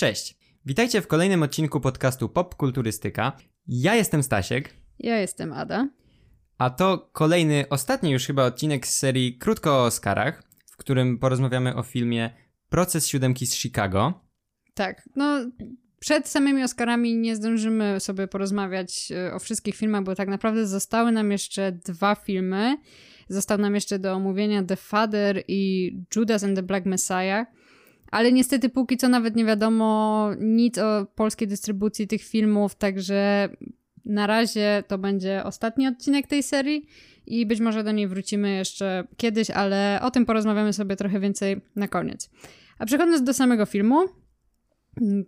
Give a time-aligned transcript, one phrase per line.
[0.00, 0.36] Cześć.
[0.66, 3.32] Witajcie w kolejnym odcinku podcastu Popkulturystyka.
[3.66, 4.74] Ja jestem Stasiek.
[4.98, 5.88] Ja jestem Ada.
[6.58, 11.76] A to kolejny, ostatni już chyba odcinek z serii Krótko o Oscarach, w którym porozmawiamy
[11.76, 12.30] o filmie
[12.68, 14.24] Proces siódemki z Chicago.
[14.74, 15.50] Tak, no
[15.98, 21.12] przed samymi Oscarami nie zdążymy sobie porozmawiać e, o wszystkich filmach, bo tak naprawdę zostały
[21.12, 22.76] nam jeszcze dwa filmy.
[23.28, 27.46] Został nam jeszcze do omówienia The Father i Judas and the Black Messiah.
[28.10, 33.48] Ale niestety póki co nawet nie wiadomo nic o polskiej dystrybucji tych filmów, także
[34.04, 36.86] na razie to będzie ostatni odcinek tej serii
[37.26, 41.60] i być może do niej wrócimy jeszcze kiedyś, ale o tym porozmawiamy sobie trochę więcej
[41.76, 42.30] na koniec.
[42.78, 44.06] A przechodząc do samego filmu,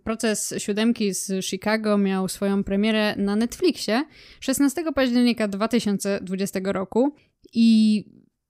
[0.03, 4.03] Proces siódemki z Chicago miał swoją premierę na Netflixie
[4.39, 7.15] 16 października 2020 roku
[7.53, 8.05] i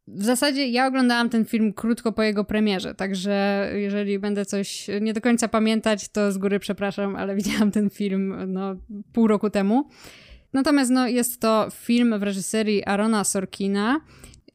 [0.08, 5.14] w zasadzie ja oglądałam ten film krótko po jego premierze, także jeżeli będę coś nie
[5.14, 8.76] do końca pamiętać, to z góry przepraszam, ale widziałam ten film no,
[9.14, 9.90] pół roku temu.
[10.54, 14.02] Natomiast no, jest to film w reżyserii Arona Sorkina.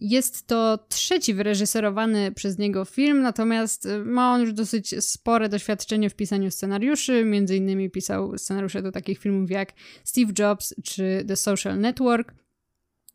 [0.00, 6.14] Jest to trzeci wyreżyserowany przez niego film, natomiast ma on już dosyć spore doświadczenie w
[6.14, 7.24] pisaniu scenariuszy.
[7.24, 9.72] Między innymi pisał scenariusze do takich filmów jak
[10.04, 12.34] Steve Jobs czy The Social Network.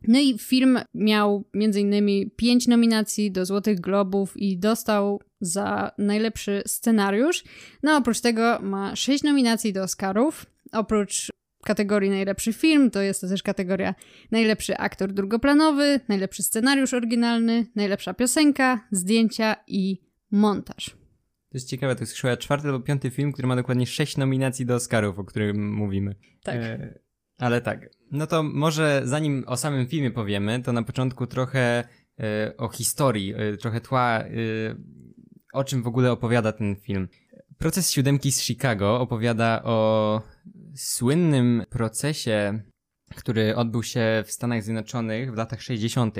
[0.07, 1.43] No i film miał
[1.77, 7.43] innymi pięć nominacji do Złotych Globów i dostał za najlepszy scenariusz.
[7.83, 10.45] No oprócz tego ma sześć nominacji do Oscarów.
[10.71, 11.31] Oprócz
[11.63, 13.95] kategorii najlepszy film, to jest to też kategoria
[14.31, 20.85] najlepszy aktor drugoplanowy, najlepszy scenariusz oryginalny, najlepsza piosenka, zdjęcia i montaż.
[21.49, 24.65] To jest ciekawe, to jest chyba czwarty albo piąty film, który ma dokładnie sześć nominacji
[24.65, 26.15] do Oscarów, o którym mówimy.
[26.43, 26.55] Tak.
[26.55, 26.99] E,
[27.37, 31.83] ale tak, no to może zanim o samym filmie powiemy, to na początku trochę
[32.19, 34.25] e, o historii, e, trochę tła, e,
[35.53, 37.07] o czym w ogóle opowiada ten film.
[37.57, 40.21] Proces siódemki z Chicago opowiada o
[40.75, 42.61] słynnym procesie,
[43.15, 46.17] który odbył się w Stanach Zjednoczonych w latach 60.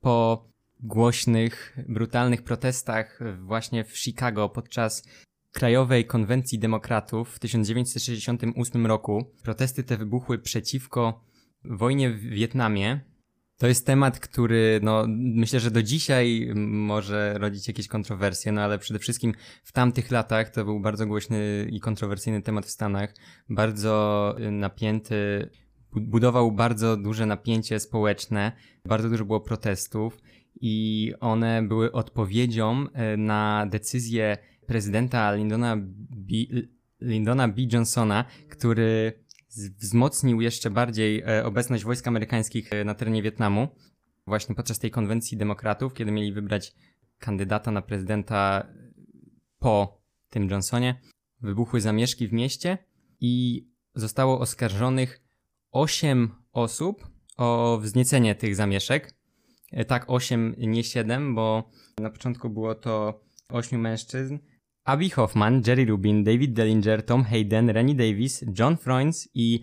[0.00, 0.46] po
[0.80, 5.02] głośnych, brutalnych protestach właśnie w Chicago podczas
[5.56, 9.32] Krajowej Konwencji Demokratów w 1968 roku.
[9.42, 11.24] Protesty te wybuchły przeciwko
[11.64, 13.00] wojnie w Wietnamie.
[13.58, 18.78] To jest temat, który no, myślę, że do dzisiaj może rodzić jakieś kontrowersje, no ale
[18.78, 19.34] przede wszystkim
[19.64, 23.14] w tamtych latach to był bardzo głośny i kontrowersyjny temat w Stanach,
[23.48, 25.50] bardzo napięty,
[25.92, 28.52] budował bardzo duże napięcie społeczne,
[28.84, 30.18] bardzo dużo było protestów
[30.60, 36.34] i one były odpowiedzią e, na decyzję prezydenta Lyndona B,
[37.00, 37.62] Lyndona B.
[37.72, 39.12] Johnsona, który
[39.78, 43.68] wzmocnił jeszcze bardziej e, obecność wojsk amerykańskich e, na terenie Wietnamu,
[44.26, 46.74] właśnie podczas tej konwencji demokratów, kiedy mieli wybrać
[47.18, 48.66] kandydata na prezydenta
[49.58, 51.00] po tym Johnsonie.
[51.40, 52.78] Wybuchły zamieszki w mieście
[53.20, 55.20] i zostało oskarżonych
[55.70, 59.14] 8 osób o wzniecenie tych zamieszek.
[59.72, 64.38] E, tak, 8, nie 7, bo na początku było to 8 mężczyzn,
[64.86, 69.60] Abby Hoffman, Jerry Rubin, David Dellinger, Tom Hayden, Rennie Davis, John Froines i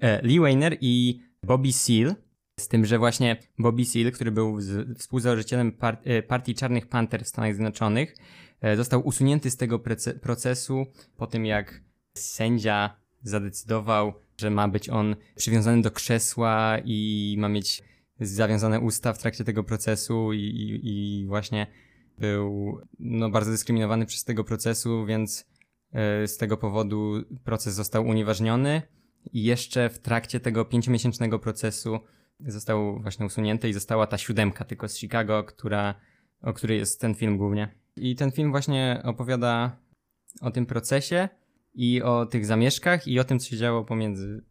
[0.00, 2.14] e, Lee Weiner i Bobby Seale.
[2.60, 4.58] Z tym, że właśnie Bobby Seale, który był
[4.98, 5.72] współzałożycielem
[6.04, 8.16] e, partii Czarnych Panter w Stanach Zjednoczonych,
[8.60, 9.80] e, został usunięty z tego
[10.22, 10.86] procesu
[11.16, 11.80] po tym, jak
[12.14, 17.82] sędzia zadecydował, że ma być on przywiązany do krzesła i ma mieć
[18.20, 21.66] zawiązane usta w trakcie tego procesu i, i, i właśnie
[22.18, 25.46] był no, bardzo dyskryminowany przez tego procesu, więc
[25.92, 27.12] e, z tego powodu
[27.44, 28.82] proces został unieważniony
[29.32, 31.98] i jeszcze w trakcie tego pięciomiesięcznego procesu
[32.40, 35.94] został właśnie usunięty i została ta siódemka tylko z Chicago, która,
[36.42, 37.74] o której jest ten film głównie.
[37.96, 39.76] I ten film właśnie opowiada
[40.40, 41.28] o tym procesie
[41.74, 44.44] i o tych zamieszkach i o tym, co się działo pomiędzy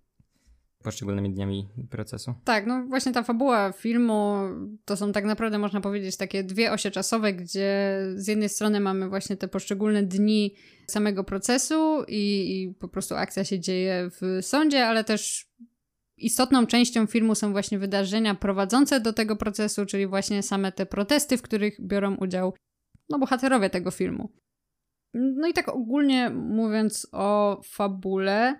[0.86, 2.34] poszczególnymi dniami procesu.
[2.44, 4.38] Tak, no właśnie ta fabuła filmu
[4.86, 9.10] to są tak naprawdę można powiedzieć takie dwie osie czasowe, gdzie z jednej strony mamy
[9.10, 10.56] właśnie te poszczególne dni
[10.88, 15.48] samego procesu i, i po prostu akcja się dzieje w sądzie, ale też
[16.18, 21.38] istotną częścią filmu są właśnie wydarzenia prowadzące do tego procesu, czyli właśnie same te protesty,
[21.38, 22.54] w których biorą udział
[23.10, 24.30] no, bohaterowie tego filmu.
[25.14, 28.56] No i tak ogólnie mówiąc o fabule,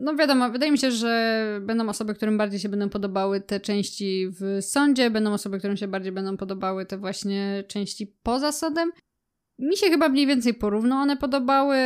[0.00, 4.28] no wiadomo, wydaje mi się, że będą osoby, którym bardziej się będą podobały te części
[4.40, 8.90] w sądzie, będą osoby, którym się bardziej będą podobały te właśnie części poza sądem.
[9.58, 11.78] Mi się chyba mniej więcej porówno one podobały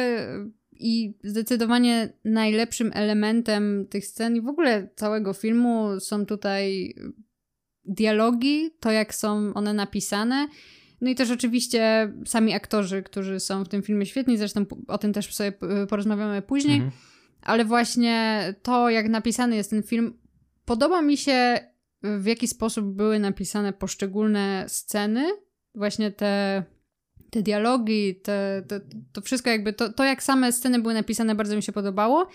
[0.72, 6.94] i zdecydowanie najlepszym elementem tych scen i w ogóle całego filmu są tutaj
[7.84, 10.48] dialogi, to jak są one napisane.
[11.00, 15.12] No i też oczywiście sami aktorzy, którzy są w tym filmie świetni, zresztą o tym
[15.12, 15.52] też sobie
[15.88, 16.76] porozmawiamy później.
[16.76, 16.92] Mhm.
[17.42, 20.18] Ale właśnie to, jak napisany jest ten film,
[20.64, 21.58] podoba mi się,
[22.02, 25.24] w jaki sposób były napisane poszczególne sceny,
[25.74, 26.64] właśnie te,
[27.30, 28.80] te dialogi, te, te,
[29.12, 32.28] to wszystko jakby, to, to jak same sceny były napisane, bardzo mi się podobało.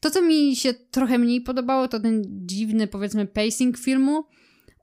[0.00, 4.24] To, co mi się trochę mniej podobało, to ten dziwny, powiedzmy, pacing filmu.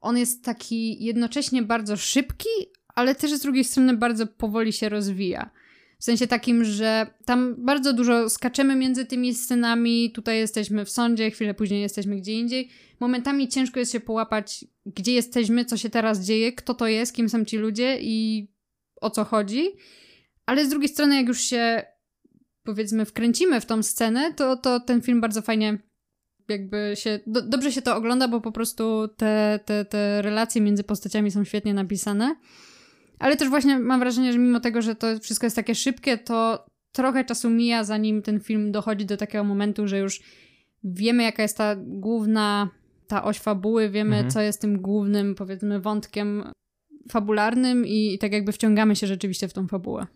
[0.02, 2.50] On jest taki jednocześnie bardzo szybki,
[2.96, 5.50] ale też z drugiej strony bardzo powoli się rozwija.
[6.00, 10.12] W sensie takim, że tam bardzo dużo skaczemy między tymi scenami.
[10.12, 12.70] Tutaj jesteśmy w sądzie, chwilę później jesteśmy gdzie indziej.
[13.00, 17.30] Momentami ciężko jest się połapać, gdzie jesteśmy, co się teraz dzieje, kto to jest, kim
[17.30, 18.48] są ci ludzie i
[19.02, 19.70] o co chodzi.
[20.46, 21.84] Ale z drugiej strony, jak już się
[22.64, 25.78] powiedzmy wkręcimy w tą scenę, to, to ten film bardzo fajnie
[26.50, 30.84] jakby się, do, dobrze się to ogląda, bo po prostu te, te, te relacje między
[30.84, 32.36] postaciami są świetnie napisane.
[33.20, 36.66] Ale też właśnie mam wrażenie, że mimo tego, że to wszystko jest takie szybkie, to
[36.92, 40.22] trochę czasu mija, zanim ten film dochodzi do takiego momentu, że już
[40.84, 42.70] wiemy, jaka jest ta główna,
[43.08, 44.32] ta oś fabuły, wiemy, mhm.
[44.32, 46.44] co jest tym głównym, powiedzmy, wątkiem
[47.12, 50.08] fabularnym i, i tak jakby wciągamy się rzeczywiście w tą fabułę.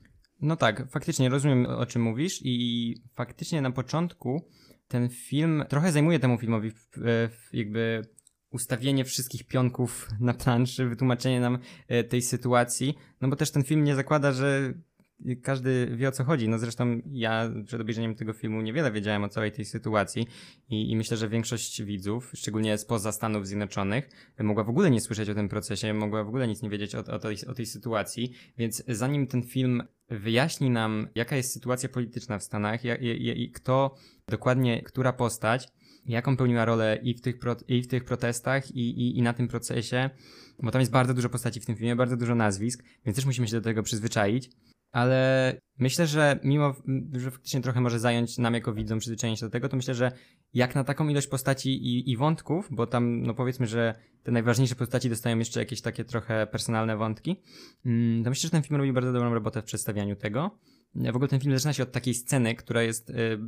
[0.41, 4.47] No tak, faktycznie rozumiem o czym mówisz i faktycznie na początku
[4.87, 6.71] ten film trochę zajmuje temu filmowi
[7.53, 8.01] jakby
[8.53, 13.83] ustawienie wszystkich pionków na planszy, wytłumaczenie nam e, tej sytuacji, no bo też ten film
[13.83, 14.73] nie zakłada, że
[15.41, 16.49] każdy wie o co chodzi.
[16.49, 20.27] No zresztą ja przed obejrzeniem tego filmu niewiele wiedziałem o całej tej sytuacji
[20.69, 24.09] i, i myślę, że większość widzów, szczególnie spoza Stanów Zjednoczonych,
[24.39, 26.99] mogła w ogóle nie słyszeć o tym procesie, mogła w ogóle nic nie wiedzieć o,
[26.99, 32.39] o, tej, o tej sytuacji, więc zanim ten film wyjaśni nam, jaka jest sytuacja polityczna
[32.39, 33.95] w Stanach i kto
[34.27, 35.67] dokładnie, która postać
[36.05, 39.33] jaką pełniła rolę i w tych, pro, i w tych protestach, i, i, i na
[39.33, 40.09] tym procesie,
[40.63, 43.47] bo tam jest bardzo dużo postaci w tym filmie, bardzo dużo nazwisk, więc też musimy
[43.47, 44.49] się do tego przyzwyczaić.
[44.91, 46.75] Ale myślę, że mimo,
[47.13, 50.11] że faktycznie trochę może zająć nam jako widzom przyzwyczajenie się do tego, to myślę, że
[50.53, 54.75] jak na taką ilość postaci i, i wątków, bo tam, no powiedzmy, że te najważniejsze
[54.75, 57.41] postaci dostają jeszcze jakieś takie trochę personalne wątki,
[57.85, 60.59] mm, to myślę, że ten film robi bardzo dobrą robotę w przedstawianiu tego.
[60.95, 63.39] W ogóle ten film zaczyna się od takiej sceny, która jest y,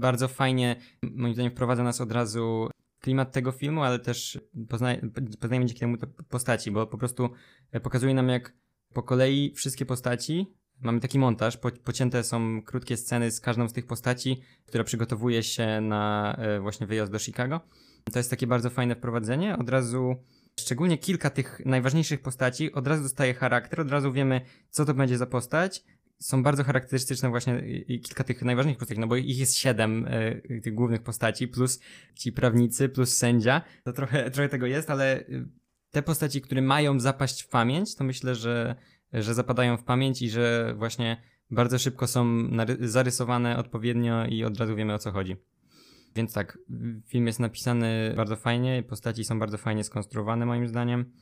[0.00, 2.68] bardzo fajnie, moim zdaniem, wprowadza nas od razu
[3.00, 5.96] klimat tego filmu, ale też poznaje, poznajemy dzięki temu
[6.28, 7.30] postaci, bo po prostu
[7.72, 8.52] e, pokazuje nam, jak
[8.92, 13.72] po kolei wszystkie postaci, mamy taki montaż, po, pocięte są krótkie sceny z każdą z
[13.72, 17.60] tych postaci, która przygotowuje się na e, właśnie wyjazd do Chicago.
[18.12, 19.58] To jest takie bardzo fajne wprowadzenie.
[19.58, 20.16] Od razu
[20.60, 24.40] szczególnie kilka tych najważniejszych postaci od razu dostaje charakter, od razu wiemy,
[24.70, 25.84] co to będzie za postać
[26.24, 30.74] są bardzo charakterystyczne właśnie kilka tych najważniejszych postaci, no bo ich jest siedem y, tych
[30.74, 31.80] głównych postaci, plus
[32.14, 33.62] ci prawnicy, plus sędzia.
[33.82, 35.48] To trochę, trochę tego jest, ale y,
[35.90, 38.76] te postaci, które mają zapaść w pamięć, to myślę, że,
[39.12, 42.48] że zapadają w pamięć i że właśnie bardzo szybko są
[42.80, 45.36] zarysowane odpowiednio i od razu wiemy o co chodzi.
[46.16, 46.58] Więc tak,
[47.06, 51.12] film jest napisany bardzo fajnie, postaci są bardzo fajnie skonstruowane moim zdaniem.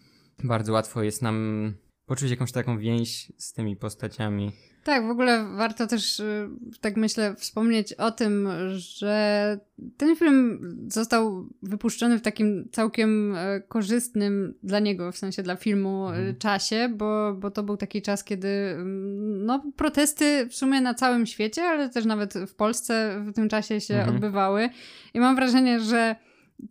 [0.44, 1.74] Bardzo łatwo jest nam
[2.12, 4.52] poczuć jakąś taką więź z tymi postaciami.
[4.84, 6.48] Tak, w ogóle warto też, y,
[6.80, 9.58] tak myślę, wspomnieć o tym, że
[9.96, 16.08] ten film został wypuszczony w takim całkiem e, korzystnym dla niego, w sensie dla filmu,
[16.08, 16.36] e, mhm.
[16.36, 21.26] czasie, bo, bo to był taki czas, kiedy mm, no, protesty w sumie na całym
[21.26, 24.14] świecie, ale też nawet w Polsce w tym czasie się mhm.
[24.14, 24.68] odbywały.
[25.14, 26.16] I mam wrażenie, że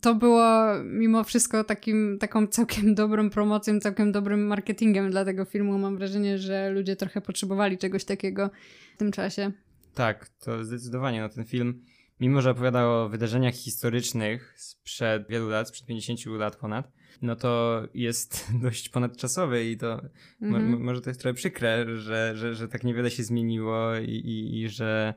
[0.00, 5.78] to było mimo wszystko takim, taką całkiem dobrą promocją, całkiem dobrym marketingiem dla tego filmu.
[5.78, 8.50] Mam wrażenie, że ludzie trochę potrzebowali czegoś takiego
[8.94, 9.52] w tym czasie.
[9.94, 11.20] Tak, to zdecydowanie.
[11.20, 11.84] No, ten film,
[12.20, 17.82] mimo że opowiada o wydarzeniach historycznych sprzed wielu lat, sprzed 50 lat ponad, no to
[17.94, 20.02] jest dość ponadczasowy i to
[20.42, 20.82] mhm.
[20.82, 24.68] może to jest trochę przykre, że, że, że tak niewiele się zmieniło i, i, i
[24.68, 25.14] że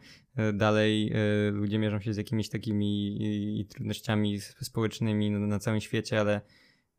[0.54, 6.42] dalej e, ludzie mierzą się z jakimiś takimi trudnościami społecznymi na całym świecie, ale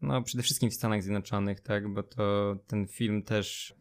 [0.03, 3.75] no przede wszystkim w Stanach Zjednoczonych, tak, bo to ten film też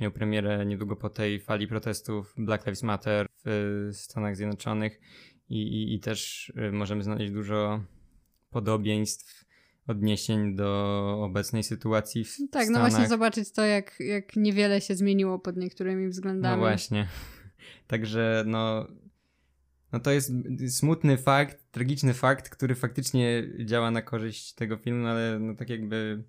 [0.00, 5.00] miał premierę niedługo po tej fali protestów Black Lives Matter w Stanach Zjednoczonych
[5.48, 7.84] i, i, i też e, możemy znaleźć dużo
[8.50, 9.44] podobieństw
[9.86, 12.68] odniesień do obecnej sytuacji w Tak, Stanach.
[12.70, 16.56] no właśnie zobaczyć to, jak, jak niewiele się zmieniło pod niektórymi względami.
[16.56, 17.08] No właśnie.
[17.86, 18.86] Także no,
[19.92, 20.32] no to jest
[20.68, 26.24] smutny fakt, tragiczny fakt, który faktycznie działa na korzyść tego filmu, ale no tak jakby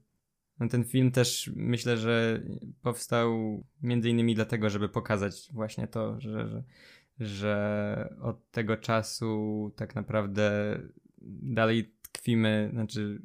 [0.59, 2.43] no ten film też myślę, że
[2.81, 6.63] powstał między innymi dlatego, żeby pokazać właśnie to, że, że,
[7.19, 10.79] że od tego czasu tak naprawdę
[11.41, 13.21] dalej tkwimy, znaczy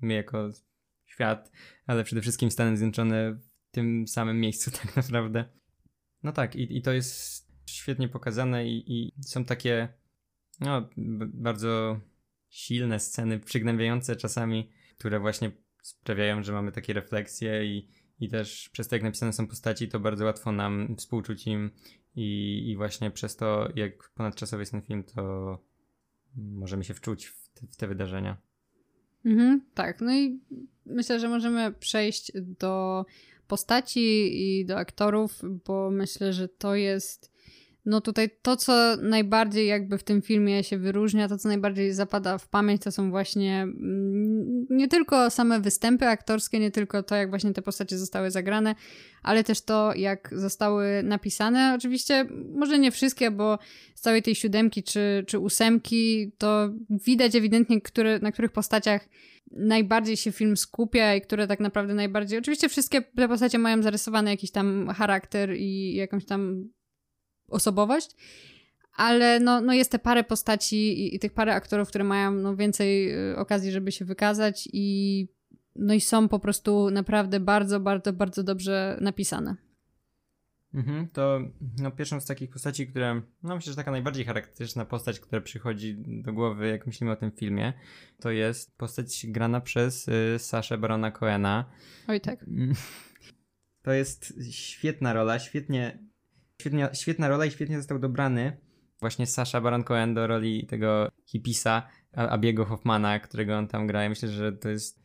[0.00, 0.50] my jako
[1.06, 1.50] świat,
[1.86, 3.38] ale przede wszystkim Stany Zjednoczone
[3.70, 5.44] tym samym miejscu tak naprawdę.
[6.22, 9.88] No tak, i, i to jest świetnie pokazane i, i są takie
[10.60, 10.88] no,
[11.26, 12.00] bardzo
[12.48, 17.88] silne sceny, przygnębiające czasami, które właśnie sprawiają, że mamy takie refleksje i,
[18.20, 21.70] i też przez to, jak napisane są postaci, to bardzo łatwo nam współczuć im
[22.14, 25.58] i, i właśnie przez to, jak ponadczasowy jest ten film, to
[26.36, 28.36] możemy się wczuć w te, w te wydarzenia.
[29.24, 30.40] Mhm, tak, no i
[30.86, 33.04] myślę, że możemy przejść do
[33.46, 37.32] postaci i do aktorów, bo myślę, że to jest
[37.84, 42.38] no tutaj to, co najbardziej jakby w tym filmie się wyróżnia, to co najbardziej zapada
[42.38, 47.30] w pamięć, to są właśnie mm, nie tylko same występy aktorskie, nie tylko to, jak
[47.30, 48.74] właśnie te postacie zostały zagrane,
[49.22, 51.74] ale też to, jak zostały napisane.
[51.76, 53.58] Oczywiście, może nie wszystkie, bo
[53.94, 59.08] z całej tej siódemki czy, czy ósemki, to widać ewidentnie, które, na których postaciach
[59.50, 62.38] najbardziej się film skupia i które tak naprawdę najbardziej.
[62.38, 66.68] Oczywiście wszystkie te postacie mają zarysowany jakiś tam charakter i jakąś tam
[67.50, 68.16] osobowość,
[68.96, 72.56] ale no, no jest te parę postaci i, i tych parę aktorów, które mają no,
[72.56, 75.28] więcej y, okazji, żeby się wykazać i
[75.76, 79.56] no i są po prostu naprawdę bardzo, bardzo, bardzo dobrze napisane.
[80.74, 81.40] Mhm, to
[81.78, 85.96] no, pierwszą z takich postaci, które, no myślę, że taka najbardziej charakterystyczna postać, która przychodzi
[85.98, 87.72] do głowy, jak myślimy o tym filmie,
[88.20, 91.64] to jest postać grana przez y, Saszę Barona Coena.
[92.08, 92.46] Oj tak.
[93.82, 95.98] To jest świetna rola, świetnie,
[96.60, 98.56] świetnie, świetna rola i świetnie został dobrany
[99.00, 104.02] właśnie Sasha Baron Cohen do roli tego hipisa Abiego Hoffmana, którego on tam gra.
[104.02, 105.00] Ja myślę, że to jest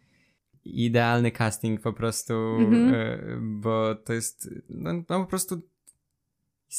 [0.64, 2.98] idealny casting po prostu, mm-hmm.
[3.42, 5.62] bo to jest no, no, po prostu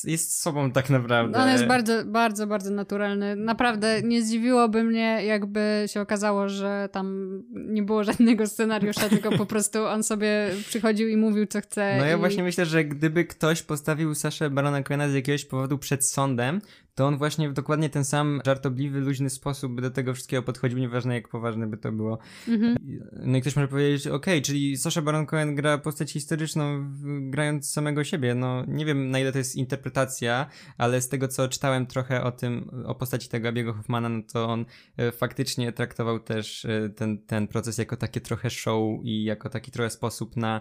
[0.04, 1.38] jest sobą tak naprawdę.
[1.38, 3.36] On jest bardzo, bardzo, bardzo naturalny.
[3.36, 9.46] Naprawdę nie zdziwiłoby mnie, jakby się okazało, że tam nie było żadnego scenariusza, tylko po
[9.46, 11.96] prostu on sobie przychodził i mówił, co chce.
[11.98, 12.18] No ja i...
[12.18, 16.60] właśnie myślę, że gdyby ktoś postawił Saszę Barona Coena z jakiegoś powodu przed sądem,
[16.96, 20.78] to on właśnie w dokładnie ten sam żartobliwy, luźny sposób by do tego wszystkiego podchodził,
[20.78, 22.18] nieważne jak poważne by to było.
[22.48, 22.76] Mhm.
[23.12, 26.92] No i ktoś może powiedzieć, okej, okay, czyli Sasha Baron Cohen gra postać historyczną,
[27.30, 28.34] grając samego siebie.
[28.34, 30.46] No nie wiem na ile to jest interpretacja,
[30.78, 34.48] ale z tego co czytałem trochę o tym, o postaci tego Abiego Hoffmana, no to
[34.48, 34.64] on
[34.96, 39.70] e, faktycznie traktował też e, ten, ten proces jako takie trochę show i jako taki
[39.70, 40.60] trochę sposób na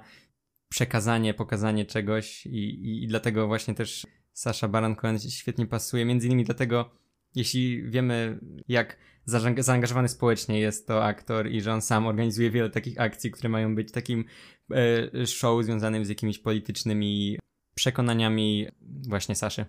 [0.70, 6.27] przekazanie, pokazanie czegoś i, i, i dlatego właśnie też Sasha Baron Cohen świetnie pasuje, między
[6.27, 6.92] innymi dlatego,
[7.36, 8.98] jeśli wiemy, jak
[9.58, 13.75] zaangażowany społecznie jest to aktor i że on sam organizuje wiele takich akcji, które mają
[13.75, 14.25] być takim
[14.72, 17.39] e, show związanym z jakimiś politycznymi
[17.75, 18.68] przekonaniami
[19.10, 19.65] właśnie Saszy.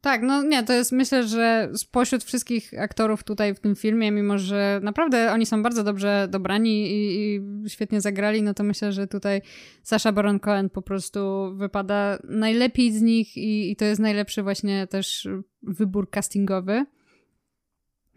[0.00, 4.38] Tak, no nie, to jest myślę, że spośród wszystkich aktorów tutaj w tym filmie, mimo
[4.38, 9.06] że naprawdę oni są bardzo dobrze dobrani i, i świetnie zagrali, no to myślę, że
[9.06, 9.42] tutaj
[9.82, 14.86] Sasha Baron Cohen po prostu wypada najlepiej z nich i, i to jest najlepszy właśnie
[14.86, 15.28] też
[15.62, 16.86] wybór castingowy.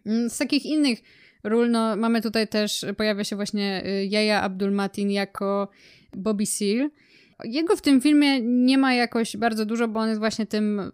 [0.06, 1.00] Mm, z takich innych
[1.44, 5.70] ról, no mamy tutaj też, pojawia się właśnie y, Jaja Abdul Matin jako
[6.18, 6.90] Bobby Seal.
[7.44, 10.92] Jego w tym filmie nie ma jakoś bardzo dużo, bo on jest właśnie tym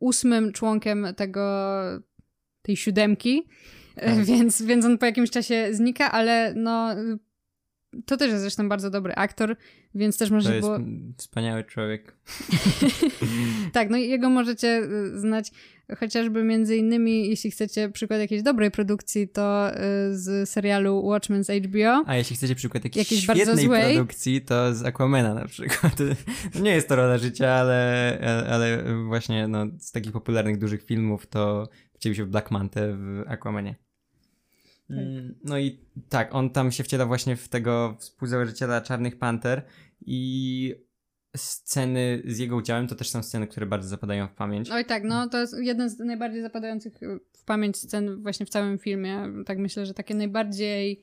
[0.00, 1.70] ósmym członkiem tego,
[2.62, 3.48] tej siódemki,
[3.94, 4.24] tak.
[4.30, 6.94] więc, więc on po jakimś czasie znika, ale no
[8.06, 9.56] to też jest zresztą bardzo dobry aktor,
[9.94, 10.78] więc też może to jest było...
[11.16, 12.16] wspaniały człowiek.
[13.72, 15.50] tak, no i jego możecie y, znać
[15.98, 19.76] chociażby między innymi, jeśli chcecie przykład jakiejś dobrej produkcji, to y,
[20.18, 22.04] z serialu Watchmen z HBO.
[22.06, 25.92] A jeśli chcecie przykład jakiejś, jakiejś świetnej produkcji, to z Aquamena na przykład.
[26.62, 28.18] nie jest to rola życia, ale,
[28.50, 33.24] ale właśnie no, z takich popularnych, dużych filmów to wcielił się w Black Manta w
[33.26, 33.74] Aquamenie.
[34.88, 34.98] Tak.
[34.98, 39.62] Mm, no i tak, on tam się wciela właśnie w tego współzałożyciela Czarnych Panter
[40.00, 40.74] i
[41.36, 44.70] sceny z jego udziałem to też są sceny, które bardzo zapadają w pamięć.
[44.70, 47.00] Oj tak, no to jest jeden z najbardziej zapadających
[47.32, 49.22] w pamięć scen właśnie w całym filmie.
[49.46, 51.02] Tak myślę, że takie najbardziej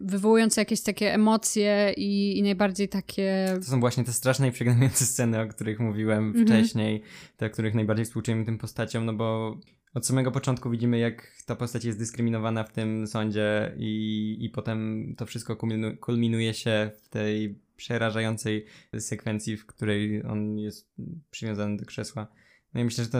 [0.00, 3.54] wywołujące jakieś takie emocje i, i najbardziej takie...
[3.54, 6.46] To są właśnie te straszne i przegnębiające sceny, o których mówiłem mhm.
[6.46, 7.02] wcześniej,
[7.36, 9.58] te, o których najbardziej współczujemy tym postaciom, no bo
[9.94, 15.14] od samego początku widzimy, jak ta postać jest dyskryminowana w tym sądzie i, i potem
[15.16, 15.56] to wszystko
[16.00, 18.66] kulminuje się w tej przerażającej
[18.98, 20.94] sekwencji, w której on jest
[21.30, 22.26] przywiązany do krzesła.
[22.74, 23.18] No i myślę, że to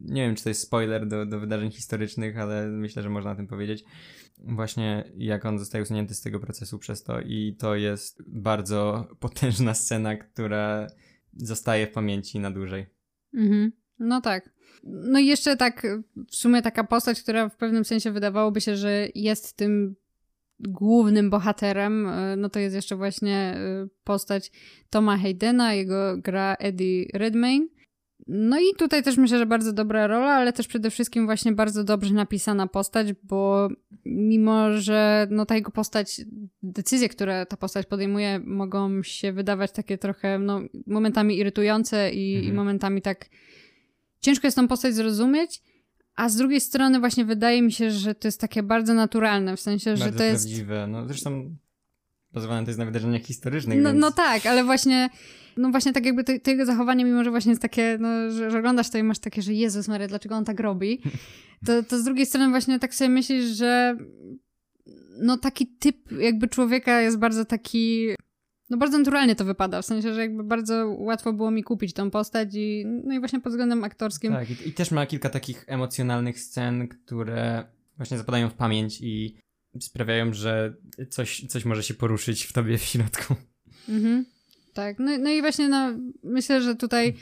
[0.00, 3.36] nie wiem, czy to jest spoiler do, do wydarzeń historycznych, ale myślę, że można o
[3.36, 3.84] tym powiedzieć.
[4.38, 9.74] Właśnie jak on zostaje usunięty z tego procesu przez to i to jest bardzo potężna
[9.74, 10.86] scena, która
[11.36, 12.86] zostaje w pamięci na dłużej.
[13.34, 13.72] Mhm.
[13.98, 14.50] No tak.
[14.84, 15.86] No i jeszcze tak
[16.30, 19.96] w sumie taka postać, która w pewnym sensie wydawałoby się, że jest tym
[20.60, 24.52] głównym bohaterem, y, no to jest jeszcze właśnie y, postać
[24.90, 27.66] Toma Haydena, jego gra Eddie Redmayne.
[28.26, 31.84] No i tutaj też myślę, że bardzo dobra rola, ale też przede wszystkim właśnie bardzo
[31.84, 33.68] dobrze napisana postać, bo
[34.04, 36.20] mimo, że no ta jego postać,
[36.62, 42.52] decyzje, które ta postać podejmuje mogą się wydawać takie trochę no, momentami irytujące i, mhm.
[42.52, 43.26] i momentami tak
[44.24, 45.62] ciężko jest tą postać zrozumieć,
[46.16, 49.60] a z drugiej strony właśnie wydaje mi się, że to jest takie bardzo naturalne, w
[49.60, 50.44] sensie, bardzo że to jest...
[50.44, 50.86] prawdziwe.
[50.86, 51.56] No zresztą
[52.32, 54.00] bazowane to jest na wydarzeniach historycznych, no, więc...
[54.00, 55.10] no tak, ale właśnie
[55.56, 58.50] no właśnie tak jakby to, to, jego zachowanie, mimo że właśnie jest takie, no, że,
[58.50, 61.00] że oglądasz to i masz takie, że Jezus Maria, dlaczego on tak robi,
[61.66, 63.96] to, to z drugiej strony właśnie tak sobie myślisz, że
[65.18, 68.08] no taki typ jakby człowieka jest bardzo taki
[68.70, 72.10] no bardzo naturalnie to wypada, w sensie, że jakby bardzo łatwo było mi kupić tą
[72.10, 74.32] postać i no i właśnie pod względem aktorskim.
[74.32, 77.64] Tak, i, i też ma kilka takich emocjonalnych scen, które
[77.96, 79.36] właśnie zapadają w pamięć i
[79.80, 80.74] sprawiają, że
[81.10, 83.34] coś, coś może się poruszyć w tobie w środku.
[83.88, 84.24] Mhm.
[84.74, 85.92] Tak, no, no i właśnie no,
[86.22, 87.14] myślę, że tutaj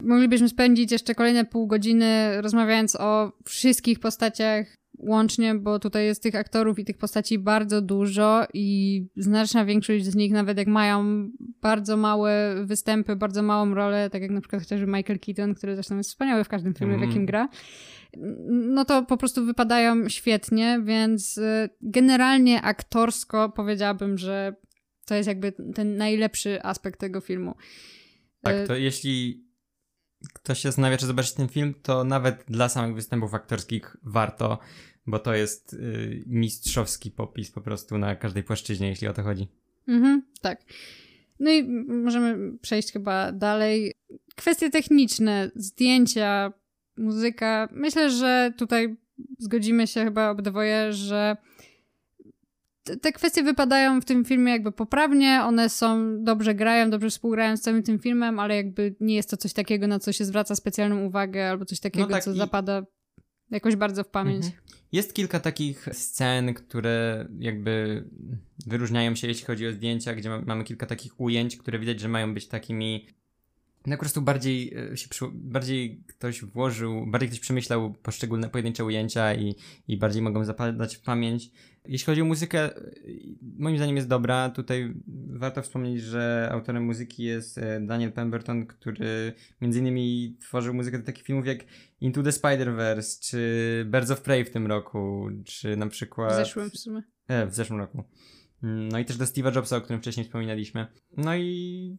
[0.00, 6.34] moglibyśmy spędzić jeszcze kolejne pół godziny rozmawiając o wszystkich postaciach łącznie, bo tutaj jest tych
[6.34, 11.28] aktorów i tych postaci bardzo dużo i znaczna większość z nich, nawet jak mają
[11.62, 15.96] bardzo małe występy, bardzo małą rolę, tak jak na przykład chociażby Michael Keaton, który zresztą
[15.96, 17.06] jest wspaniały w każdym filmie, mm.
[17.06, 17.48] w jakim gra,
[18.50, 24.54] no to po prostu wypadają świetnie, więc y, generalnie aktorsko powiedziałabym, że
[25.04, 27.54] to jest jakby ten najlepszy aspekt tego filmu.
[28.42, 29.44] Tak, y, to jeśli
[30.34, 34.58] ktoś się zastanawia, czy zobaczyć ten film, to nawet dla samych występów aktorskich warto
[35.06, 39.48] bo to jest y, mistrzowski popis po prostu na każdej płaszczyźnie, jeśli o to chodzi.
[39.88, 40.64] Mhm, tak.
[41.40, 43.92] No i możemy przejść chyba dalej.
[44.36, 46.52] Kwestie techniczne, zdjęcia,
[46.96, 47.68] muzyka.
[47.72, 48.96] Myślę, że tutaj
[49.38, 51.36] zgodzimy się chyba obydwoje, że
[53.00, 57.60] te kwestie wypadają w tym filmie jakby poprawnie, one są, dobrze grają, dobrze współgrają z
[57.60, 61.04] całym tym filmem, ale jakby nie jest to coś takiego, na co się zwraca specjalną
[61.04, 62.82] uwagę, albo coś takiego, no tak, co zapada
[63.54, 64.44] jakoś bardzo w pamięć.
[64.44, 64.62] Mhm.
[64.92, 68.04] Jest kilka takich scen, które jakby
[68.66, 72.34] wyróżniają się, jeśli chodzi o zdjęcia, gdzie mamy kilka takich ujęć, które widać, że mają
[72.34, 73.06] być takimi
[73.86, 78.84] no po prostu bardziej e, się przy, bardziej ktoś włożył, bardziej ktoś przemyślał poszczególne pojedyncze
[78.84, 79.54] ujęcia i,
[79.88, 81.50] i bardziej mogą zapadać w pamięć.
[81.84, 82.70] Jeśli chodzi o muzykę,
[83.58, 84.50] moim zdaniem jest dobra.
[84.50, 84.94] Tutaj
[85.26, 91.04] warto wspomnieć, że autorem muzyki jest e, Daniel Pemberton, który między innymi tworzył muzykę do
[91.04, 91.58] takich filmów jak
[92.00, 96.32] Into the Spider-Verse, czy Birds of Prey w tym roku, czy na przykład...
[96.32, 97.02] W zeszłym w sumie.
[97.28, 98.04] E, w zeszłym roku.
[98.62, 100.86] Mm, no i też do Steve'a Jobsa, o którym wcześniej wspominaliśmy.
[101.16, 101.98] No i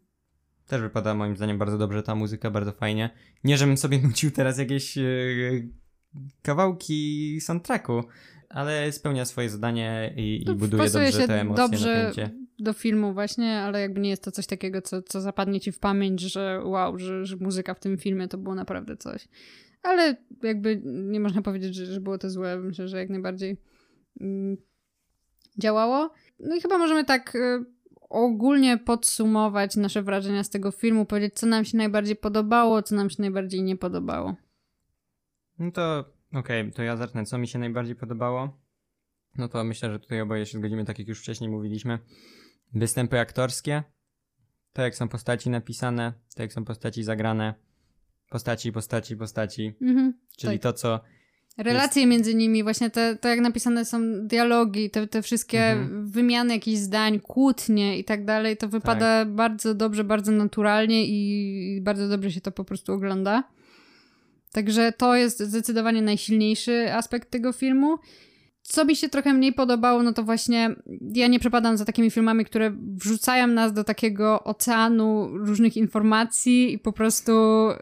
[0.68, 3.10] też wypada moim zdaniem bardzo dobrze ta muzyka, bardzo fajnie.
[3.44, 5.02] Nie, żebym sobie nucił teraz jakieś e,
[6.42, 8.04] kawałki soundtracku,
[8.54, 12.30] ale spełnia swoje zadanie i, i buduje dobrze się te emocje dobrze napięcie.
[12.60, 15.80] do filmu właśnie, ale jakby nie jest to coś takiego, co, co zapadnie ci w
[15.80, 19.28] pamięć, że wow, że, że muzyka w tym filmie to było naprawdę coś.
[19.84, 22.58] Ale jakby nie można powiedzieć, że, że było to złe.
[22.58, 23.58] Myślę, że jak najbardziej
[24.22, 24.58] mm,
[25.58, 26.14] działało.
[26.40, 27.66] No i chyba możemy tak y,
[28.10, 33.10] ogólnie podsumować nasze wrażenia z tego filmu, powiedzieć, co nam się najbardziej podobało, co nam
[33.10, 34.36] się najbardziej nie podobało.
[35.60, 37.26] No to okej, okay, to ja zacznę.
[37.26, 38.60] Co mi się najbardziej podobało?
[39.38, 42.00] No to myślę, że tutaj oboje się zgodzimy, tak jak już wcześniej mówiliśmy.
[42.74, 43.84] Występy aktorskie,
[44.74, 47.54] to jak są postaci napisane, to jak są postaci zagrane,
[48.30, 49.76] postaci, postaci, postaci.
[49.82, 50.64] Mhm, czyli tak.
[50.64, 51.00] to, co
[51.58, 52.12] Relacje jest...
[52.12, 56.10] między nimi, właśnie te, to jak napisane są dialogi, te, te wszystkie mhm.
[56.10, 59.36] wymiany jakichś zdań, kłótnie i tak dalej, to wypada tak.
[59.36, 63.44] bardzo dobrze, bardzo naturalnie i bardzo dobrze się to po prostu ogląda.
[64.54, 67.98] Także to jest zdecydowanie najsilniejszy aspekt tego filmu.
[68.62, 70.76] Co mi się trochę mniej podobało, no to właśnie
[71.16, 76.80] ja nie przepadam za takimi filmami, które wrzucają nas do takiego oceanu różnych informacji i
[76.80, 77.32] po prostu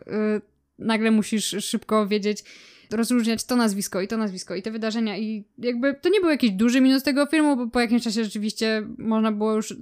[0.07, 0.41] yy,
[0.79, 2.43] nagle musisz szybko wiedzieć,
[2.91, 6.51] rozróżniać to nazwisko i to nazwisko i te wydarzenia i jakby to nie był jakiś
[6.51, 9.75] duży minus tego filmu, bo po jakimś czasie rzeczywiście można było już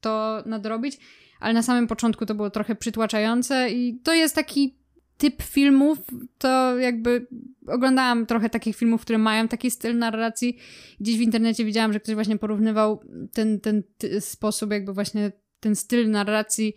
[0.00, 0.98] to nadrobić,
[1.40, 4.77] ale na samym początku to było trochę przytłaczające i to jest taki
[5.18, 5.98] typ filmów,
[6.38, 7.26] to jakby
[7.66, 10.58] oglądałam trochę takich filmów, które mają taki styl narracji.
[11.00, 13.00] Gdzieś w internecie widziałam, że ktoś właśnie porównywał
[13.32, 13.82] ten, ten
[14.20, 16.74] sposób, jakby właśnie ten styl narracji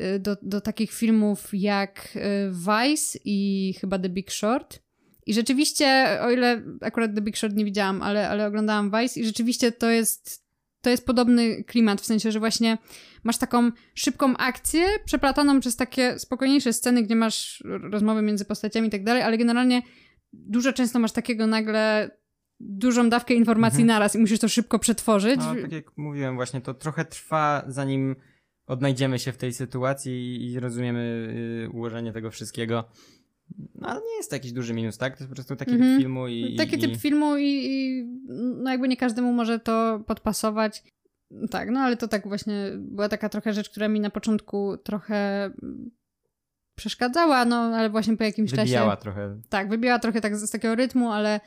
[0.00, 2.20] y, do, do takich filmów jak y,
[2.52, 4.82] Vice i chyba The Big Short.
[5.26, 9.24] I rzeczywiście, o ile akurat The Big Short nie widziałam, ale, ale oglądałam Vice i
[9.24, 10.45] rzeczywiście to jest,
[10.86, 12.78] to jest podobny klimat, w sensie, że właśnie
[13.24, 18.90] masz taką szybką akcję, przeplataną przez takie spokojniejsze sceny, gdzie masz rozmowy między postaciami i
[18.90, 19.82] tak dalej, ale generalnie
[20.32, 22.10] dużo często masz takiego nagle
[22.60, 23.86] dużą dawkę informacji Mhm.
[23.86, 25.36] naraz i musisz to szybko przetworzyć.
[25.36, 28.16] No, tak jak mówiłem właśnie, to trochę trwa, zanim
[28.66, 31.28] odnajdziemy się w tej sytuacji i, rozumiemy
[31.66, 32.84] y, ułożenie tego wszystkiego.
[33.74, 35.16] No ale nie jest to jakiś duży minus, tak?
[35.16, 35.92] To jest po prostu taki Mhm.
[35.92, 36.56] typ filmu i...
[36.56, 36.78] Taki i...
[36.78, 38.04] typ filmu i, i
[38.62, 40.82] no jakby nie każdemu może to podpasować.
[41.50, 45.44] Tak, no ale to tak właśnie była taka trochę rzecz, która mi na początku trochę
[45.44, 45.90] mm,
[46.74, 49.02] przeszkadzała, no ale właśnie po jakimś Wybijała czasie...
[49.02, 49.40] trochę.
[49.48, 51.40] Tak, wybijała trochę tak z, z takiego rytmu, ale,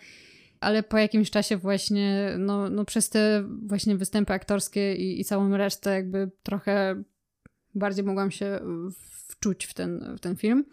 [0.59, 5.57] ale po jakimś czasie właśnie, no, no przez te właśnie występy aktorskie i, i całą
[5.57, 7.03] resztę jakby trochę
[7.75, 8.59] bardziej mogłam się
[9.27, 10.65] wczuć w ten, w ten film.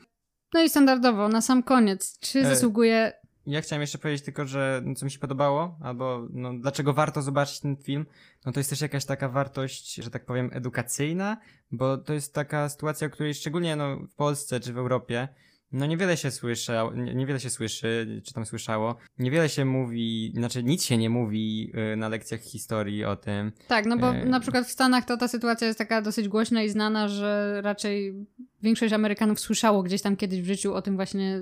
[0.55, 3.13] No i standardowo, na sam koniec, czy zasługuje...
[3.47, 7.23] Ja chciałem jeszcze powiedzieć tylko, że no, co mi się podobało, albo no, dlaczego warto
[7.23, 8.07] zobaczyć ten film,
[8.47, 11.37] no to jest też jakaś taka wartość, że tak powiem, edukacyjna,
[11.71, 15.29] bo to jest taka sytuacja, o której szczególnie no, w Polsce czy w Europie,
[15.73, 20.63] no niewiele się słysza, nie- niewiele się słyszy, czy tam słyszało, niewiele się mówi, znaczy
[20.63, 23.53] nic się nie mówi y, na lekcjach historii o tym.
[23.69, 26.63] Tak, no bo E, na przykład w Stanach to ta sytuacja jest taka dosyć głośna
[26.63, 28.15] i znana, że raczej
[28.63, 31.41] większość Amerykanów słyszało gdzieś tam kiedyś w życiu o tym właśnie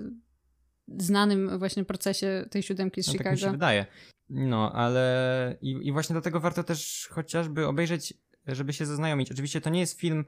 [0.98, 3.34] znanym właśnie procesie tej siódemki z No, tak Chicago.
[3.34, 3.86] mi się wydaje.
[4.30, 8.14] No, ale i, i właśnie do tego warto też chociażby obejrzeć,
[8.46, 9.32] żeby się zaznajomić.
[9.32, 10.24] Oczywiście to nie jest film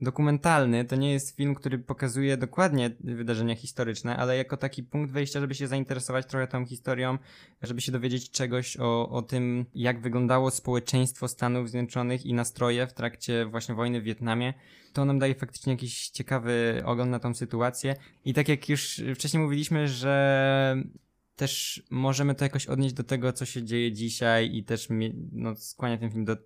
[0.00, 5.40] dokumentalny, to nie jest film, który pokazuje dokładnie wydarzenia historyczne, ale jako taki punkt wejścia,
[5.40, 7.18] żeby się zainteresować trochę tą historią,
[7.62, 12.92] żeby się dowiedzieć czegoś o, o tym, jak wyglądało społeczeństwo Stanów Zjednoczonych i nastroje w
[12.92, 14.54] trakcie właśnie wojny w Wietnamie,
[14.92, 17.96] to nam daje faktycznie jakiś ciekawy ogląd na tą sytuację.
[18.24, 20.76] I tak jak już wcześniej mówiliśmy, że
[21.36, 24.88] też możemy to jakoś odnieść do tego, co się dzieje dzisiaj i też
[25.32, 26.36] no, skłania ten film do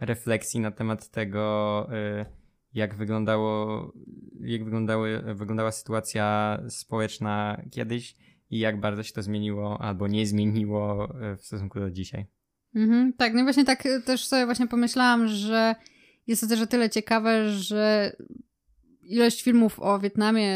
[0.00, 1.88] refleksji na temat tego,
[2.20, 2.41] y,
[2.74, 3.92] jak wyglądało,
[4.40, 8.16] jak wyglądały, wyglądała sytuacja społeczna kiedyś
[8.50, 12.26] i jak bardzo się to zmieniło albo nie zmieniło y, w stosunku do dzisiaj.
[12.74, 15.74] Mhm, tak, no i właśnie tak y, też sobie właśnie pomyślałam, że
[16.26, 18.12] jest to też o tyle ciekawe, że
[19.02, 20.48] ilość filmów o Wietnamie,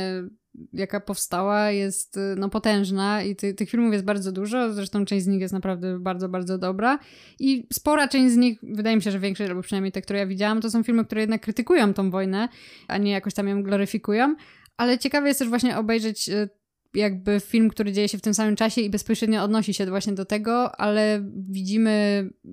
[0.72, 5.24] jaka powstała, jest y, no potężna i ty, tych filmów jest bardzo dużo, zresztą część
[5.24, 6.98] z nich jest naprawdę bardzo, bardzo dobra
[7.38, 10.26] i spora część z nich, wydaje mi się, że większość, albo przynajmniej te, które ja
[10.26, 12.48] widziałam, to są filmy, które jednak krytykują tą wojnę,
[12.88, 14.36] a nie jakoś tam ją gloryfikują,
[14.76, 16.48] ale ciekawe jest też właśnie obejrzeć y,
[16.94, 20.24] jakby film, który dzieje się w tym samym czasie i bezpośrednio odnosi się właśnie do
[20.24, 21.90] tego, ale widzimy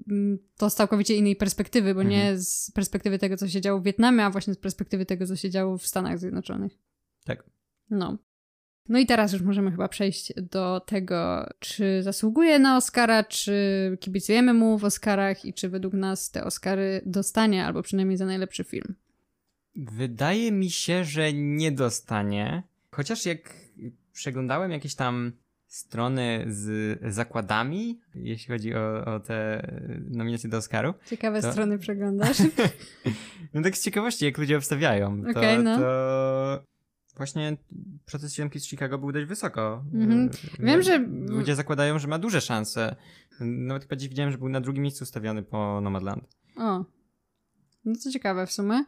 [0.09, 2.09] mm, to z całkowicie innej perspektywy, bo Mhm.
[2.19, 5.35] nie z perspektywy tego, co się działo w Wietnamie, a właśnie z perspektywy tego, co
[5.35, 6.77] się działo w Stanach Zjednoczonych.
[7.25, 7.43] Tak.
[7.93, 8.17] No.
[8.89, 13.53] No i teraz już możemy chyba przejść do tego, czy zasługuje na Oscara, czy
[13.99, 18.63] kibicujemy mu w Oscarach i czy według nas te Oscary dostanie, albo przynajmniej za najlepszy
[18.63, 18.95] film.
[19.75, 22.63] Wydaje mi się, że nie dostanie.
[22.91, 23.53] Chociaż jak
[24.13, 25.31] przeglądałem jakieś tam
[25.67, 29.67] strony z zakładami, jeśli chodzi o, o te
[30.09, 32.37] nominacje do Oscaru, Ciekawe To- strony przeglądasz.
[33.53, 35.77] no tak z ciekawości, jak ludzie obstawiają, to, Okej, no.
[35.79, 36.63] to
[37.17, 37.57] właśnie
[38.05, 39.83] proces siódemki z Chicago był dość wysoko.
[39.93, 40.25] Mhm.
[40.25, 42.95] Y, Wiem, że- Ludzie zakładają, że ma duże szanse.
[43.39, 46.23] Nawet chyba dziś widziałem, że był na drugim miejscu stawiany po Nomadland.
[46.57, 46.85] O.
[47.85, 48.83] No to ciekawe w sumie.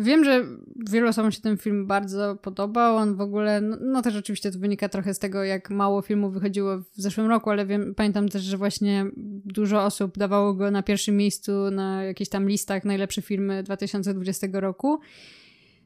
[0.00, 0.46] Wiem, że
[0.90, 2.96] wielu osobom się ten film bardzo podobał.
[2.96, 6.34] On w ogóle, no, no też oczywiście to wynika trochę z tego, jak mało filmów
[6.34, 9.06] wychodziło w zeszłym roku, ale wiem, pamiętam też, że właśnie
[9.44, 15.00] dużo osób dawało go na pierwszym miejscu na jakichś tam listach najlepsze filmy 2020 roku.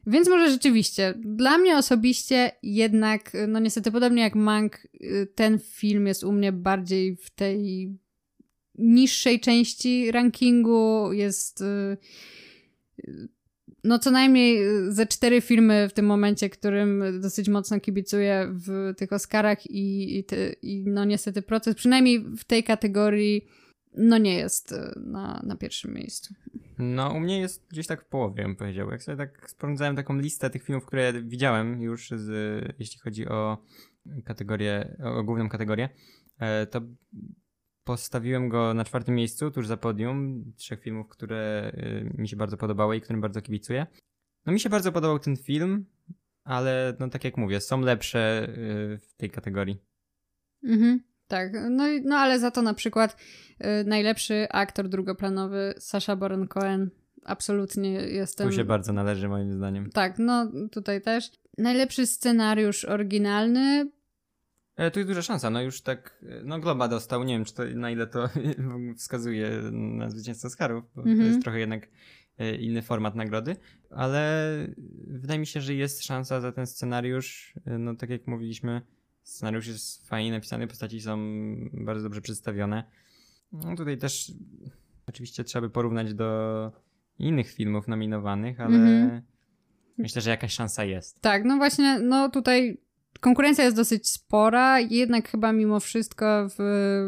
[0.07, 6.07] Więc może rzeczywiście, dla mnie osobiście jednak, no niestety podobnie jak Mank, y, ten film
[6.07, 7.89] jest u mnie bardziej w tej
[8.77, 11.13] niższej części rankingu.
[11.13, 11.97] Jest y,
[13.83, 18.93] no co najmniej y, ze cztery filmy w tym momencie, którym dosyć mocno kibicuję w
[18.97, 23.47] tych Oscarach i, i, ty, i no niestety proces, przynajmniej w tej kategorii,
[23.97, 26.33] no nie jest y, na, na pierwszym miejscu.
[26.77, 28.91] No, u mnie jest gdzieś tak w połowie, bym powiedział.
[28.91, 32.29] Jak sobie tak sprawdzałem taką listę tych filmów, które widziałem już, z,
[32.79, 33.57] jeśli chodzi o
[34.25, 35.89] kategorię, o główną kategorię,
[36.39, 36.81] e, to
[37.83, 42.57] postawiłem go na czwartym miejscu, tuż za podium, trzech filmów, które e, mi się bardzo
[42.57, 43.87] podobały i którym bardzo kibicuję.
[44.45, 45.85] No mi się bardzo podobał ten film,
[46.43, 49.77] ale no tak jak mówię, są lepsze e, w tej kategorii.
[50.63, 53.17] Mhm, tak, no, no ale za to na przykład
[53.61, 56.89] y, najlepszy aktor drugoplanowy Sasha Baron Cohen,
[57.25, 58.49] absolutnie jestem...
[58.49, 59.89] Tu się bardzo należy moim zdaniem.
[59.89, 61.31] Tak, no tutaj też.
[61.57, 63.91] Najlepszy scenariusz oryginalny.
[64.75, 67.53] E, tu jest duża szansa, no już tak, e, no Globa dostał, nie wiem czy
[67.53, 68.29] to, na ile to
[68.97, 71.27] wskazuje na zwycięstwo Oscarów, bo to Mhm.
[71.29, 71.87] jest trochę jednak
[72.37, 73.55] e, inny format nagrody,
[73.89, 74.51] ale
[75.07, 78.81] wydaje mi się, że jest szansa za ten scenariusz, e, no tak jak mówiliśmy,
[79.27, 81.17] Scenariusz jest fajnie napisany, postaci są
[81.73, 82.83] bardzo dobrze przedstawione.
[83.51, 84.31] No tutaj też
[85.07, 86.71] oczywiście trzeba by porównać do
[87.19, 89.21] innych filmów nominowanych, ale Mhm.
[89.97, 91.21] myślę, że jakaś szansa jest.
[91.21, 92.77] Tak, no właśnie, no tutaj
[93.19, 96.55] konkurencja jest dosyć spora, jednak chyba mimo wszystko w,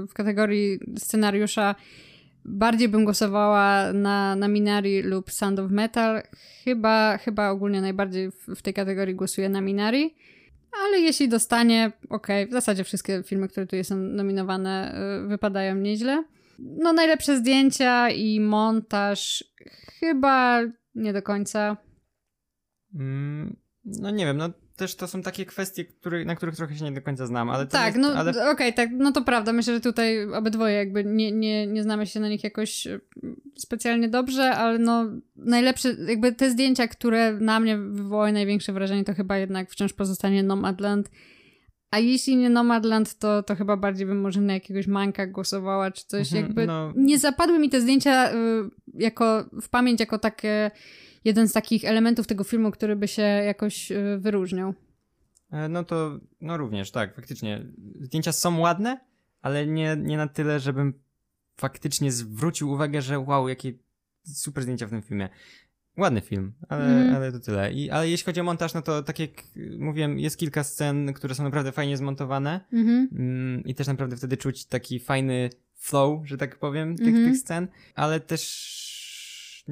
[0.10, 1.76] w kategorii scenariusza
[2.46, 6.22] bardziej bym głosowała na, na Minari lub Sound of Metal.
[6.64, 10.16] Chyba, chyba ogólnie najbardziej w, w tej kategorii głosuję na Minari.
[10.72, 16.24] Ale jeśli dostanie, okej, w zasadzie wszystkie filmy, które tutaj są nominowane, y, wypadają nieźle.
[16.60, 19.44] No, najlepsze zdjęcia i montaż
[20.00, 20.62] chyba
[20.96, 21.78] nie do końca.
[22.96, 23.56] Mm,
[23.86, 26.92] no nie wiem, no też to są takie kwestie, który, na których trochę się nie
[26.92, 29.54] do końca znam, ale Tak, jest, no ale okej, tak, no to prawda.
[29.54, 33.00] Myślę, że tutaj obydwoje jakby nie, nie, nie znamy się na nich jakoś e,
[33.56, 39.14] specjalnie dobrze, ale no najlepsze, jakby te zdjęcia, które na mnie wywołały największe wrażenie, to
[39.14, 41.10] chyba jednak wciąż pozostanie Nomadland.
[41.92, 46.06] A jeśli nie Nomadland, to, to chyba bardziej bym może na jakiegoś manka głosowała, czy
[46.06, 46.28] coś.
[46.28, 46.94] Mhm, jakby no.
[46.96, 48.36] nie zapadły mi te zdjęcia y,
[48.94, 50.72] jako, w pamięć jako takie,
[51.26, 54.74] jeden z takich elementów tego filmu, który by się jakoś y, wyróżniał.
[55.52, 57.66] E, No to, no również, tak, faktycznie.
[58.02, 59.00] Zdjęcia są ładne,
[59.42, 60.94] ale nie, nie na tyle, żebym
[61.58, 63.74] faktycznie zwrócił uwagę, że wow, jakie
[64.24, 65.30] super zdjęcia w tym filmie.
[65.98, 67.16] Ładny film, ale, Mhm.
[67.16, 67.74] ale to tyle.
[67.74, 69.30] I, ale jeśli chodzi o montaż, no to tak jak
[69.80, 73.10] mówiłem, jest kilka scen, które są naprawdę fajnie zmontowane Mhm.
[73.12, 77.26] mm, i też naprawdę wtedy czuć taki fajny flow, że tak powiem, tych, Mhm.
[77.26, 78.89] tych scen, ale też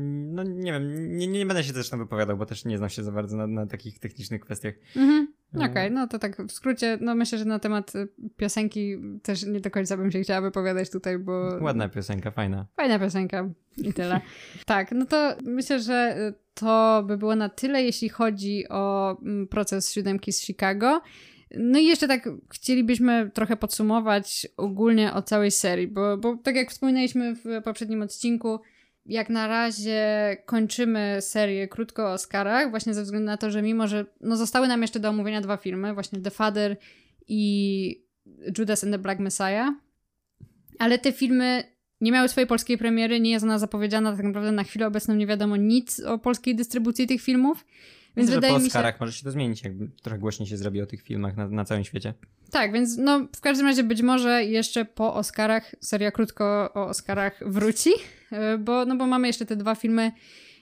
[0.06, 3.04] no nie wiem, nie, nie będę się też tam wypowiadał, bo też nie znam się
[3.04, 4.74] za bardzo na, na takich technicznych kwestiach.
[4.96, 5.28] Mhm.
[5.54, 5.72] Mm.
[5.72, 8.08] Okej, no to tak w skrócie, no myślę, że na temat y,
[8.38, 12.66] piosenki też nie do końca bym się chciała wypowiadać tutaj, bo Ładna piosenka, fajna.
[12.76, 14.22] fajna piosenka i tyle.
[14.66, 19.48] tak, no to myślę, że y, to by było na tyle, jeśli chodzi o mm,
[19.48, 21.02] proces siódemki z Chicago.
[21.56, 26.72] No i jeszcze tak chcielibyśmy trochę podsumować ogólnie o całej serii, bo, bo tak jak
[26.72, 28.60] wspominaliśmy w poprzednim odcinku,
[29.08, 33.88] jak na razie kończymy serię krótko o Oscarach, właśnie ze względu na to, że mimo,
[33.88, 36.78] że no zostały nam jeszcze do omówienia dwa filmy, właśnie The Father
[37.28, 38.04] i
[38.58, 39.74] Judas and the Black Messiah,
[40.80, 41.64] ale te filmy
[42.02, 45.28] nie miały swojej polskiej premiery, nie jest ona zapowiedziana tak naprawdę na chwilę obecną, nie
[45.28, 47.66] wiadomo nic o polskiej dystrybucji tych filmów,
[48.18, 48.68] więc Myślę, wydaje po mi się...
[48.68, 51.66] Oscarach może się to zmienić, jakby trochę głośniej się zrobi o tych filmach na, na
[51.66, 52.14] całym świecie.
[52.52, 57.44] Tak, więc no w każdym razie być może jeszcze po Oscarach seria krótko o Oscarach
[57.46, 57.90] wróci,
[58.32, 60.12] y, bo, no bo mamy jeszcze te dwa filmy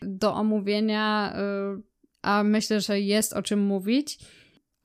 [0.02, 1.34] do omówienia,
[1.78, 1.82] y,
[2.22, 4.20] a myślę, że jest o czym mówić.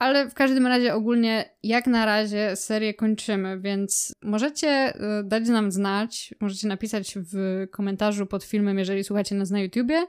[0.01, 5.71] Ale w każdym razie ogólnie jak na razie serię kończymy, więc możecie y, dać nam
[5.71, 10.05] znać, możecie napisać w komentarzu pod filmem, jeżeli słuchacie nas na YouTubie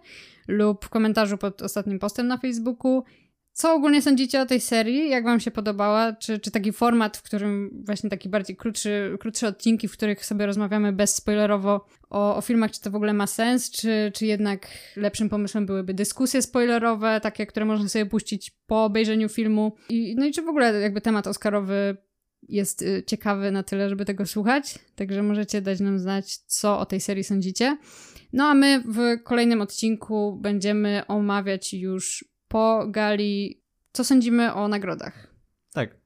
[0.49, 3.05] lub w komentarzu pod ostatnim postem na Facebooku,
[3.53, 5.11] co ogólnie sądzicie o tej serii?
[5.11, 6.13] Jak wam się podobała?
[6.13, 10.47] Czy, czy taki format, w którym właśnie taki bardziej krótszy, krótsze odcinki, w których sobie
[10.47, 13.71] rozmawiamy bezspoilerowo o, o filmach, czy to w ogóle ma sens?
[13.71, 19.29] Czy, czy jednak lepszym pomysłem byłyby dyskusje spoilerowe, takie, które można sobie puścić po obejrzeniu
[19.29, 19.77] filmu?
[19.89, 21.97] I, no i czy w ogóle jakby temat oscarowy
[22.49, 24.79] jest y, ciekawy na tyle, żeby tego słuchać?
[24.95, 27.77] Także możecie dać nam znać, co o tej serii sądzicie.
[28.33, 33.61] No a my w kolejnym odcinku będziemy omawiać już po gali,
[33.93, 35.27] co sądzimy o nagrodach.
[35.73, 35.97] Tak.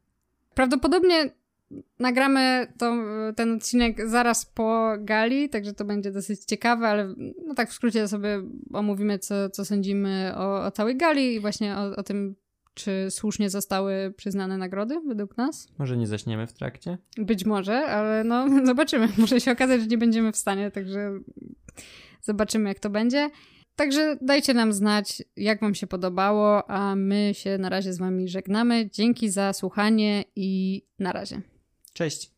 [0.55, 1.31] Prawdopodobnie
[1.99, 2.95] nagramy to,
[3.37, 7.15] ten odcinek zaraz po gali, także to będzie dosyć ciekawe, ale
[7.47, 11.77] no tak w skrócie sobie omówimy, co, co sądzimy o, o całej gali i właśnie
[11.77, 12.37] o, o tym,
[12.75, 15.69] czy słusznie zostały przyznane nagrody według nas.
[15.79, 16.99] Może nie zaśniemy w trakcie?
[17.19, 19.09] Być może, ale no zobaczymy.
[19.19, 21.19] Może się okazać, że nie będziemy w stanie, także
[22.23, 23.31] zobaczymy, jak to będzie.
[23.77, 28.29] Także dajcie nam znać, jak Wam się podobało, a my się na razie z Wami
[28.29, 28.91] żegnamy.
[28.93, 31.41] Dzięki za słuchanie i na razie.
[31.93, 32.36] Cześć!